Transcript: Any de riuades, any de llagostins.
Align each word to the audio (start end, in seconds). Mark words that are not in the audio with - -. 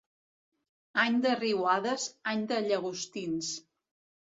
Any 1.03 1.19
de 1.25 1.35
riuades, 1.41 2.07
any 2.33 2.43
de 2.55 2.59
llagostins. 2.73 3.55